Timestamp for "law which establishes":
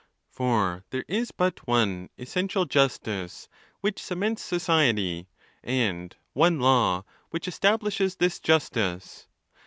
6.59-8.15